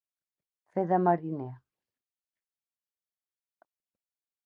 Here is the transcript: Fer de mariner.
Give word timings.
Fer 0.77 0.85
de 0.91 0.99
mariner. 1.09 1.51